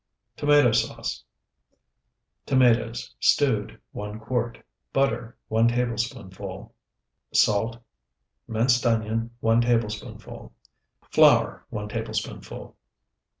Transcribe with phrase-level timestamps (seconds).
[0.35, 1.23] TOMATO SAUCE
[2.47, 4.57] Tomatoes, stewed, 1 quart.
[4.91, 6.73] Butter, 1 tablespoonful.
[7.35, 7.77] Salt.
[8.47, 10.53] Minced onion, 1 tablespoonful.
[11.11, 12.75] Flour, 1 tablespoonful.